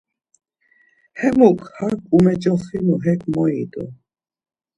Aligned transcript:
Hemuk 1.19 1.59
hak 1.77 1.99
umecoxinu 2.17 2.95
hek 3.05 3.21
mo 3.33 3.43
idu. 3.61 3.83